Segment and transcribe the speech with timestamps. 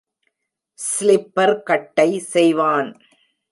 [0.79, 2.91] Slipper கட்டை செய்வான்.